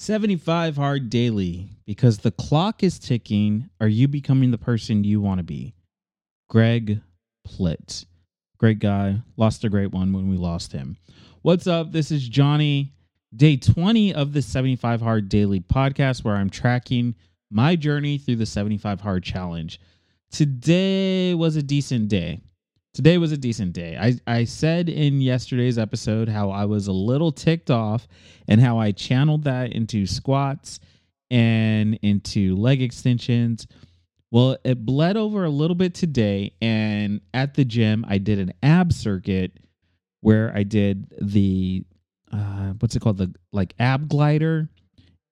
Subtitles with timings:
[0.00, 3.68] 75 hard daily because the clock is ticking.
[3.82, 5.74] Are you becoming the person you want to be?
[6.48, 7.02] Greg
[7.46, 8.06] Plitt.
[8.56, 9.20] Great guy.
[9.36, 10.96] Lost a great one when we lost him.
[11.42, 11.92] What's up?
[11.92, 12.94] This is Johnny.
[13.36, 17.14] Day 20 of the 75 Hard Daily podcast where I'm tracking
[17.50, 19.78] my journey through the 75 Hard Challenge.
[20.30, 22.40] Today was a decent day.
[22.92, 23.96] Today was a decent day.
[23.96, 28.08] I, I said in yesterday's episode how I was a little ticked off
[28.48, 30.80] and how I channeled that into squats
[31.30, 33.68] and into leg extensions.
[34.32, 36.54] Well, it bled over a little bit today.
[36.60, 39.52] And at the gym, I did an ab circuit
[40.20, 41.84] where I did the,
[42.32, 43.18] uh, what's it called?
[43.18, 44.68] The like ab glider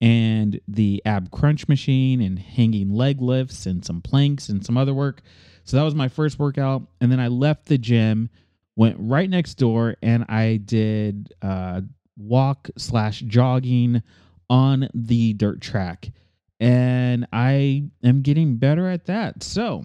[0.00, 4.94] and the ab crunch machine and hanging leg lifts and some planks and some other
[4.94, 5.22] work.
[5.68, 6.84] So that was my first workout.
[7.02, 8.30] And then I left the gym,
[8.74, 11.82] went right next door, and I did uh,
[12.16, 14.02] walk slash jogging
[14.48, 16.10] on the dirt track.
[16.58, 19.42] And I am getting better at that.
[19.42, 19.84] So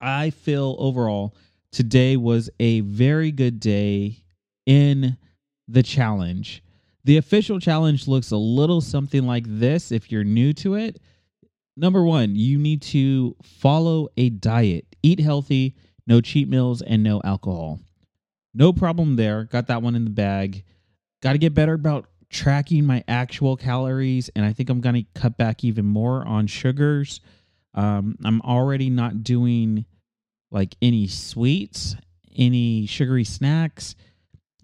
[0.00, 1.36] I feel overall
[1.70, 4.22] today was a very good day
[4.64, 5.18] in
[5.68, 6.62] the challenge.
[7.04, 10.98] The official challenge looks a little something like this if you're new to it.
[11.76, 17.20] Number one, you need to follow a diet, eat healthy, no cheat meals, and no
[17.24, 17.80] alcohol.
[18.54, 19.44] No problem there.
[19.44, 20.64] Got that one in the bag.
[21.22, 25.20] Got to get better about tracking my actual calories, and I think I'm going to
[25.20, 27.20] cut back even more on sugars.
[27.74, 29.84] Um, I'm already not doing
[30.50, 31.96] like any sweets,
[32.36, 33.96] any sugary snacks.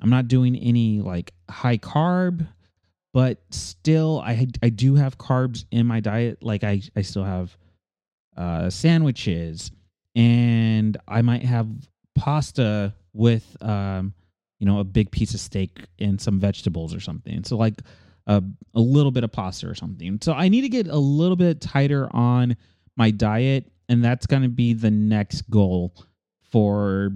[0.01, 2.47] I'm not doing any like high carb
[3.13, 6.43] but still I I do have carbs in my diet.
[6.43, 7.57] Like I I still have
[8.37, 9.71] uh, sandwiches,
[10.21, 11.67] and I might have
[12.15, 14.13] pasta with um
[14.59, 17.43] you know a big piece of steak and some vegetables or something.
[17.45, 17.81] So like
[18.27, 18.43] a
[18.75, 20.19] a little bit of pasta or something.
[20.21, 22.57] So I need to get a little bit tighter on
[22.97, 25.95] my diet, and that's going to be the next goal
[26.51, 27.11] for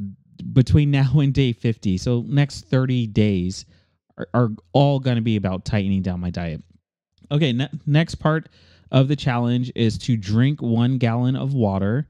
[0.53, 1.99] between now and day 50.
[1.99, 3.67] So next 30 days
[4.17, 6.63] are, are all going to be about tightening down my diet.
[7.31, 8.49] Okay, ne- next part
[8.91, 12.09] of the challenge is to drink one gallon of water.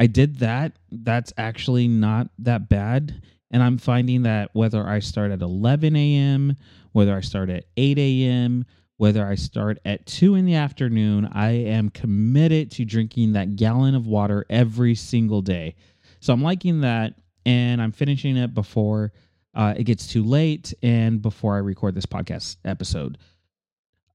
[0.00, 0.72] I did that.
[0.90, 3.22] That's actually not that bad.
[3.50, 6.56] And I'm finding that whether I start at 11 a.m.,
[6.92, 8.64] whether I start at 8 a.m.,
[8.96, 13.94] whether I start at 2 in the afternoon, I am committed to drinking that gallon
[13.94, 15.74] of water every single day.
[16.20, 19.12] So I'm liking that and I'm finishing it before
[19.54, 23.18] uh, it gets too late and before I record this podcast episode.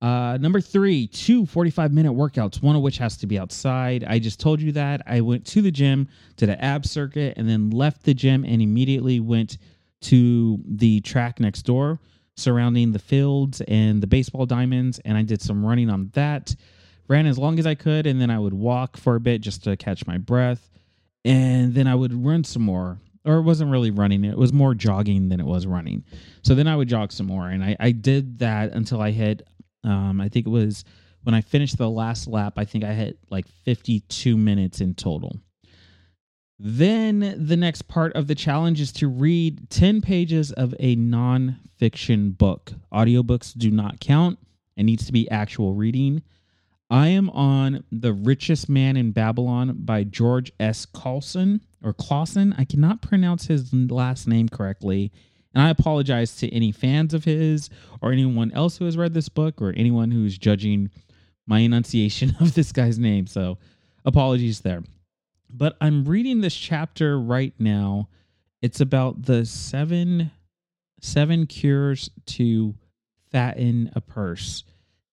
[0.02, 4.04] Uh, number three, two 45 minute workouts, one of which has to be outside.
[4.04, 5.02] I just told you that.
[5.08, 8.62] I went to the gym, did an ab circuit, and then left the gym and
[8.62, 9.58] immediately went
[10.02, 12.00] to the track next door
[12.36, 15.00] surrounding the fields and the baseball diamonds.
[15.06, 16.54] And I did some running on that.
[17.08, 19.64] Ran as long as I could, and then I would walk for a bit just
[19.64, 20.70] to catch my breath.
[21.24, 24.74] And then I would run some more or it wasn't really running it was more
[24.74, 26.04] jogging than it was running
[26.44, 29.42] so then i would jog some more and i, I did that until i hit
[29.86, 30.84] um, i think it was
[31.24, 35.40] when i finished the last lap i think i hit like 52 minutes in total
[36.58, 42.32] then the next part of the challenge is to read 10 pages of a non-fiction
[42.32, 44.40] book audiobooks do not count
[44.78, 46.22] it needs to be actual reading
[46.90, 50.86] I am on The Richest Man in Babylon by George S.
[50.86, 52.54] Carlson or Clausen.
[52.58, 55.12] I cannot pronounce his last name correctly.
[55.56, 57.70] And I apologize to any fans of his
[58.02, 60.92] or anyone else who has read this book or anyone who's judging
[61.48, 63.26] my enunciation of this guy's name.
[63.26, 63.58] So
[64.04, 64.84] apologies there.
[65.50, 68.10] But I'm reading this chapter right now.
[68.62, 70.32] It's about the seven
[71.02, 72.76] seven cures to
[73.32, 74.64] fatten a purse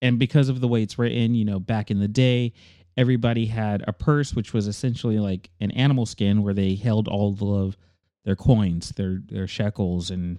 [0.03, 2.53] and because of the way it's written, you know, back in the day,
[2.97, 7.31] everybody had a purse, which was essentially like an animal skin where they held all
[7.31, 7.77] of
[8.25, 10.39] their coins, their their shekels, and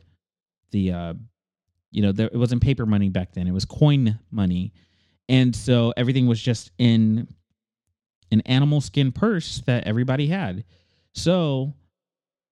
[0.72, 1.14] the uh,
[1.92, 4.74] you know, there, it wasn't paper money back then; it was coin money,
[5.30, 7.28] and so everything was just in
[8.32, 10.64] an animal skin purse that everybody had.
[11.14, 11.74] So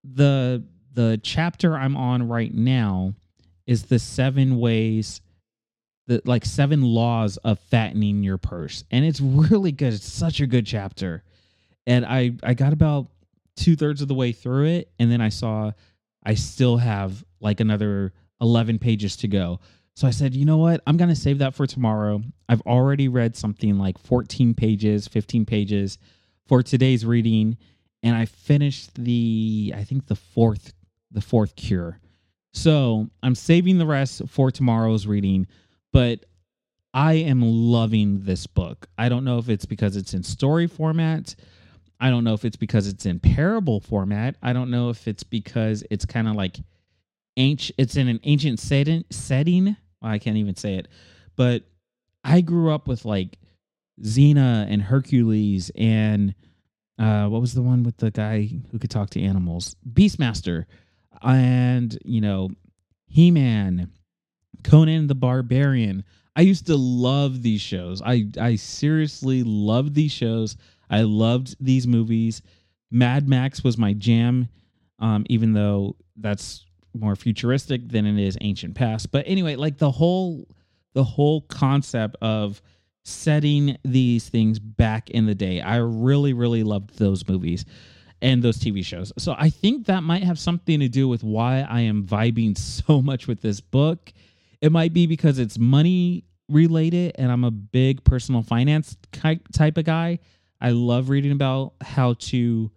[0.03, 0.63] the
[0.93, 3.13] the chapter I'm on right now
[3.65, 5.21] is the seven ways
[6.07, 8.83] the like seven laws of fattening your purse.
[8.91, 11.23] And it's really good it's such a good chapter.
[11.87, 13.07] And i i got about
[13.61, 15.71] two-thirds of the way through it and then i saw
[16.25, 19.59] i still have like another 11 pages to go
[19.95, 23.35] so i said you know what i'm gonna save that for tomorrow i've already read
[23.35, 25.97] something like 14 pages 15 pages
[26.47, 27.57] for today's reading
[28.03, 30.73] and i finished the i think the fourth
[31.11, 31.99] the fourth cure
[32.53, 35.45] so i'm saving the rest for tomorrow's reading
[35.93, 36.25] but
[36.93, 38.87] I am loving this book.
[38.97, 41.35] I don't know if it's because it's in story format.
[42.01, 44.35] I don't know if it's because it's in parable format.
[44.41, 46.57] I don't know if it's because it's kind of like
[47.37, 49.77] ancient it's in an ancient setting setting.
[50.01, 50.87] Well, I can't even say it.
[51.35, 51.63] But
[52.23, 53.37] I grew up with like
[54.01, 56.33] Xena and Hercules and
[56.97, 59.75] uh, what was the one with the guy who could talk to animals?
[59.91, 60.65] Beastmaster.
[61.21, 62.49] And, you know,
[63.07, 63.91] He Man,
[64.63, 66.03] Conan the Barbarian.
[66.35, 68.01] I used to love these shows.
[68.01, 70.57] I, I seriously loved these shows.
[70.91, 72.43] I loved these movies.
[72.91, 74.49] Mad Max was my jam,
[74.99, 79.11] um, even though that's more futuristic than it is ancient past.
[79.11, 80.47] But anyway, like the whole
[80.93, 82.61] the whole concept of
[83.03, 85.61] setting these things back in the day.
[85.61, 87.65] I really, really loved those movies
[88.21, 89.11] and those TV shows.
[89.17, 93.01] So I think that might have something to do with why I am vibing so
[93.01, 94.11] much with this book.
[94.61, 99.85] It might be because it's money related and I'm a big personal finance type of
[99.85, 100.19] guy.
[100.61, 102.71] I love reading about how to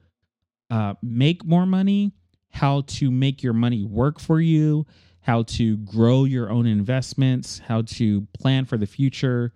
[0.71, 2.13] uh, make more money,
[2.51, 4.87] how to make your money work for you,
[5.21, 9.53] how to grow your own investments, how to plan for the future,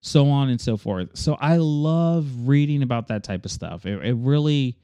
[0.00, 1.08] so on and so forth.
[1.14, 3.86] So I love reading about that type of stuff.
[3.86, 4.78] It, it really,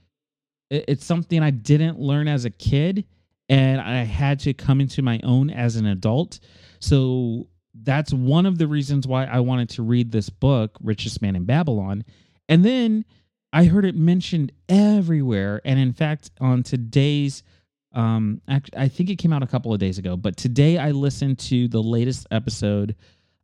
[0.71, 3.05] it, it's something I didn't learn as a kid,
[3.49, 6.41] and I had to come into my own as an adult.
[6.79, 11.37] So that's one of the reasons why I wanted to read this book, Richest Man
[11.37, 12.05] in Babylon.
[12.51, 13.05] And then
[13.53, 15.63] I heard it mentioned everywhere.
[15.65, 17.45] And in fact, on today's,
[17.93, 21.39] um, I think it came out a couple of days ago, but today I listened
[21.39, 22.97] to the latest episode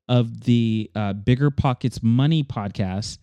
[0.09, 3.19] of the uh, Bigger Pockets Money podcast,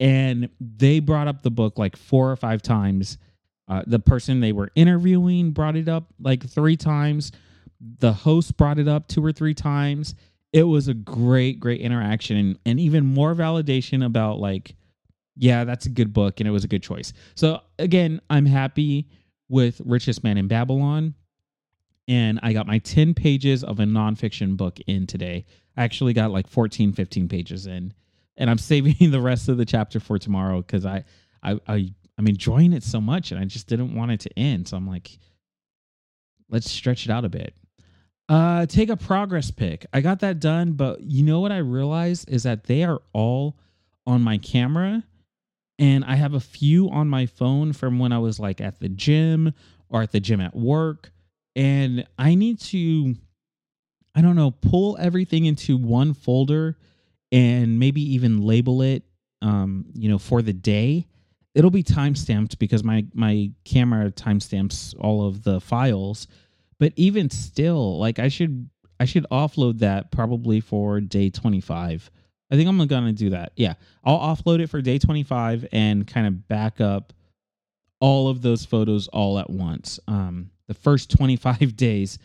[0.00, 3.18] and they brought up the book like four or five times.
[3.66, 7.32] Uh, the person they were interviewing brought it up like three times.
[7.80, 10.14] The host brought it up two or three times.
[10.52, 14.74] It was a great, great interaction and, and even more validation about like,
[15.38, 17.12] yeah, that's a good book and it was a good choice.
[17.34, 19.08] So again, I'm happy
[19.48, 21.14] with Richest Man in Babylon.
[22.08, 25.44] And I got my 10 pages of a nonfiction book in today.
[25.76, 27.92] I actually got like 14, 15 pages in,
[28.36, 31.04] and I'm saving the rest of the chapter for tomorrow because I,
[31.42, 34.68] I, I, I'm enjoying it so much, and I just didn't want it to end.
[34.68, 35.18] So I'm like,
[36.48, 37.54] let's stretch it out a bit.
[38.28, 39.86] Uh, take a progress pick.
[39.92, 43.58] I got that done, but you know what I realized is that they are all
[44.06, 45.04] on my camera,
[45.78, 48.88] and I have a few on my phone from when I was like at the
[48.88, 49.54] gym
[49.88, 51.10] or at the gym at work,
[51.56, 53.16] and I need to
[54.18, 56.76] I don't know, pull everything into one folder
[57.30, 59.04] and maybe even label it,
[59.42, 61.06] um, you know, for the day.
[61.54, 66.26] It'll be time stamped because my my camera timestamps all of the files.
[66.80, 72.10] But even still, like I should I should offload that probably for day 25.
[72.50, 73.52] I think I'm gonna do that.
[73.56, 73.74] Yeah,
[74.04, 77.12] I'll offload it for day 25 and kind of back up
[78.00, 80.00] all of those photos all at once.
[80.06, 82.18] Um, the first 25 days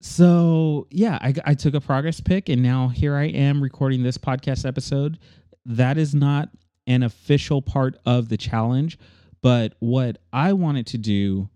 [0.00, 4.16] so yeah, I, I took a progress pic, and now here I am recording this
[4.16, 5.18] podcast episode.
[5.66, 6.48] That is not
[6.86, 8.98] an official part of the challenge,
[9.42, 11.50] but what I wanted to do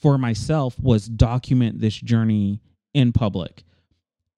[0.00, 2.60] for myself was document this journey
[2.94, 3.62] in public.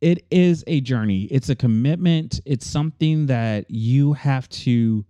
[0.02, 1.22] It is a journey.
[1.30, 2.40] It's a commitment.
[2.44, 5.06] It's something that you have to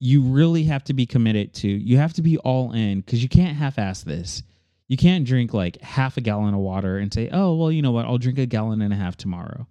[0.00, 1.68] you really have to be committed to.
[1.68, 4.42] You have to be all in cuz you can't half-ass this
[4.88, 7.92] you can't drink like half a gallon of water and say, oh, well, you know
[7.92, 8.06] what?
[8.06, 9.66] I'll drink a gallon and a half tomorrow.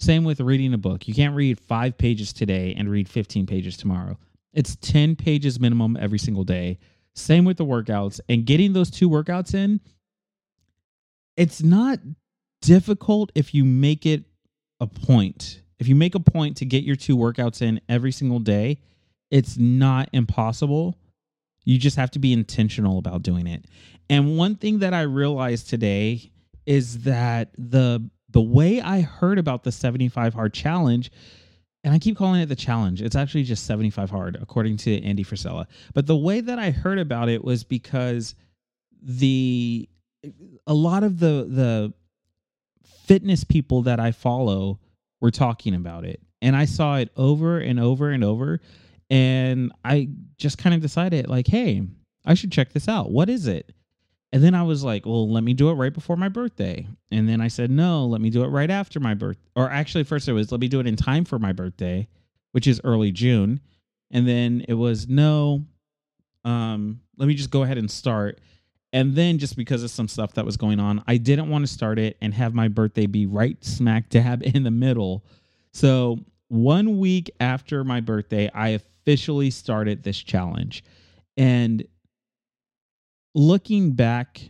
[0.00, 1.06] Same with reading a book.
[1.08, 4.18] You can't read five pages today and read 15 pages tomorrow.
[4.52, 6.78] It's 10 pages minimum every single day.
[7.14, 9.80] Same with the workouts and getting those two workouts in.
[11.36, 12.00] It's not
[12.60, 14.24] difficult if you make it
[14.80, 15.62] a point.
[15.78, 18.80] If you make a point to get your two workouts in every single day,
[19.30, 20.98] it's not impossible.
[21.64, 23.66] You just have to be intentional about doing it.
[24.10, 26.32] And one thing that I realized today
[26.66, 31.10] is that the the way I heard about the 75 hard challenge
[31.84, 33.00] and I keep calling it the challenge.
[33.00, 35.66] It's actually just 75 hard according to Andy Frisella.
[35.94, 38.34] But the way that I heard about it was because
[39.00, 39.88] the
[40.66, 41.94] a lot of the the
[43.08, 44.78] fitness people that I follow
[45.20, 46.20] were talking about it.
[46.40, 48.60] And I saw it over and over and over
[49.10, 51.82] and I just kind of decided like, "Hey,
[52.24, 53.10] I should check this out.
[53.10, 53.74] What is it?"
[54.32, 56.86] And then I was like, well, let me do it right before my birthday.
[57.10, 59.38] And then I said, no, let me do it right after my birth.
[59.56, 62.06] Or actually, first it was, let me do it in time for my birthday,
[62.52, 63.60] which is early June.
[64.10, 65.64] And then it was, no,
[66.44, 68.40] um, let me just go ahead and start.
[68.92, 71.72] And then just because of some stuff that was going on, I didn't want to
[71.72, 75.24] start it and have my birthday be right smack dab in the middle.
[75.72, 76.18] So,
[76.48, 80.82] one week after my birthday, I officially started this challenge.
[81.36, 81.86] And
[83.34, 84.40] looking back,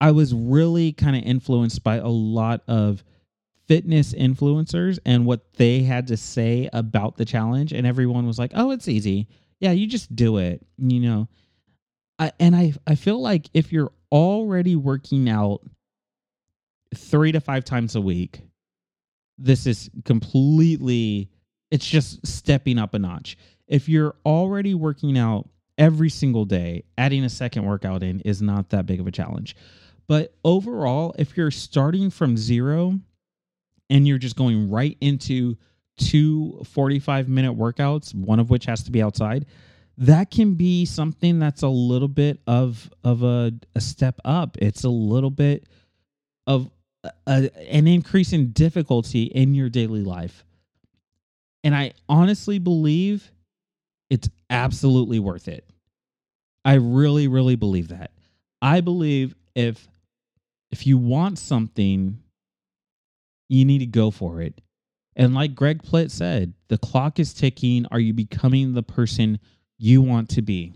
[0.00, 3.04] I was really kind of influenced by a lot of
[3.66, 7.72] fitness influencers and what they had to say about the challenge.
[7.72, 9.28] And everyone was like, oh, it's easy.
[9.60, 11.28] Yeah, you just do it, you know.
[12.18, 15.60] And I, I feel like if you're already working out
[16.94, 18.40] three to five times a week,
[19.36, 21.28] this is completely,
[21.70, 23.36] it's just stepping up a notch.
[23.66, 28.70] If you're already working out every single day, adding a second workout in is not
[28.70, 29.56] that big of a challenge.
[30.06, 33.00] But overall, if you're starting from zero
[33.90, 35.56] and you're just going right into
[35.96, 39.46] two 45 minute workouts, one of which has to be outside,
[39.98, 44.56] that can be something that's a little bit of of a, a step up.
[44.60, 45.66] It's a little bit
[46.46, 46.70] of
[47.26, 50.44] a, an increase in difficulty in your daily life.
[51.62, 53.30] And I honestly believe
[54.10, 55.68] it's absolutely worth it.
[56.64, 58.10] I really, really believe that.
[58.60, 59.86] I believe if
[60.70, 62.18] if you want something,
[63.48, 64.60] you need to go for it.
[65.16, 67.86] And like Greg Plitt said, the clock is ticking.
[67.92, 69.38] Are you becoming the person
[69.78, 70.74] you want to be?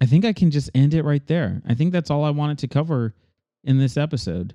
[0.00, 1.60] I think I can just end it right there.
[1.66, 3.14] I think that's all I wanted to cover
[3.64, 4.54] in this episode.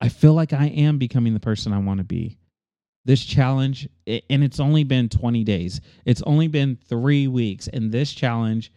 [0.00, 2.38] I feel like I am becoming the person I want to be.
[3.04, 8.12] This challenge, and it's only been 20 days, it's only been three weeks, and this
[8.12, 8.72] challenge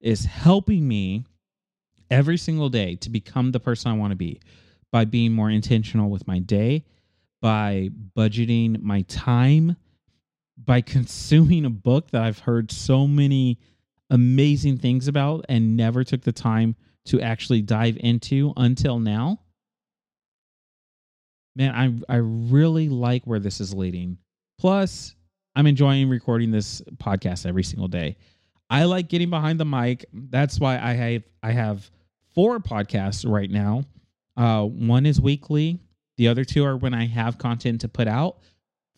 [0.00, 1.24] is helping me
[2.10, 4.40] every single day to become the person I want to be
[4.90, 6.84] by being more intentional with my day,
[7.40, 9.76] by budgeting my time,
[10.56, 13.58] by consuming a book that I've heard so many
[14.10, 16.74] amazing things about and never took the time
[17.06, 19.40] to actually dive into until now.
[21.56, 21.74] Man,
[22.08, 24.18] I I really like where this is leading.
[24.58, 25.14] Plus,
[25.56, 28.16] I'm enjoying recording this podcast every single day.
[28.70, 30.04] I like getting behind the mic.
[30.12, 31.90] That's why I have I have
[32.34, 33.84] four podcasts right now.
[34.36, 35.80] Uh, one is weekly.
[36.18, 38.38] The other two are when I have content to put out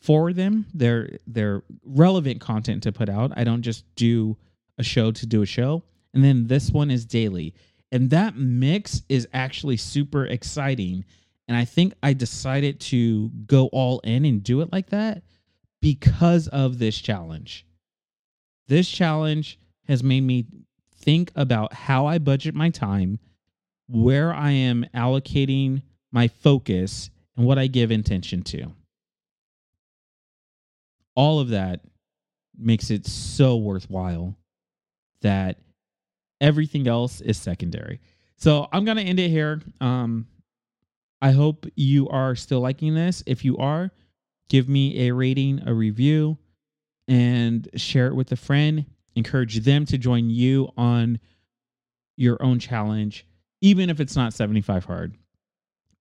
[0.01, 0.67] for them.
[0.75, 3.33] They're they're relevant content to put out.
[3.37, 4.37] I don't just do
[4.79, 5.85] a show to do a show.
[6.15, 7.55] And then this one is daily.
[7.93, 11.05] And that mix is actually super exciting.
[11.47, 15.23] And I think I decided to go all in and do it like that
[15.83, 17.67] because of this challenge.
[18.67, 19.59] This challenge
[19.89, 20.47] has made me
[20.97, 23.19] think about how I budget my time,
[23.89, 28.73] where I am allocating my focus, and what I give intention to.
[31.15, 31.81] All of that
[32.57, 34.37] makes it so worthwhile
[35.23, 35.59] that
[36.41, 38.01] everything else is secondary.
[38.37, 39.61] So I'm gonna end it here.
[39.81, 40.27] Um,
[41.21, 43.23] I hope you are still liking this.
[43.27, 43.91] If you are,
[44.49, 46.39] give me a rating, a review,
[47.07, 48.87] and share it with a friend.
[49.15, 51.19] Encourage them to join you on
[52.17, 53.27] your own challenge,
[53.61, 55.17] even if it's not 75 hard.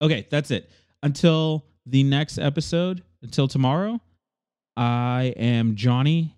[0.02, 0.70] Okay, that's it.
[1.04, 4.00] Until the next episode, until tomorrow,
[4.76, 6.36] I am Johnny.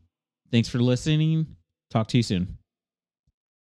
[0.52, 1.56] Thanks for listening.
[1.90, 2.59] Talk to you soon.